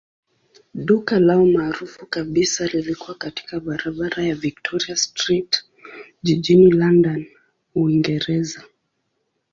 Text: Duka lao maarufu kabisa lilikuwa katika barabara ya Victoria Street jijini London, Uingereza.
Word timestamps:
Duka 0.75 1.19
lao 1.19 1.45
maarufu 1.45 2.05
kabisa 2.05 2.67
lilikuwa 2.67 3.17
katika 3.17 3.59
barabara 3.59 4.23
ya 4.23 4.35
Victoria 4.35 4.95
Street 4.95 5.65
jijini 6.23 6.71
London, 6.71 7.25
Uingereza. 7.75 8.63